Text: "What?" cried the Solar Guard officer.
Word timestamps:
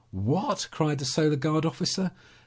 "What?" 0.09 0.67
cried 0.71 0.97
the 0.97 1.05
Solar 1.05 1.35
Guard 1.35 1.63
officer. 1.63 2.09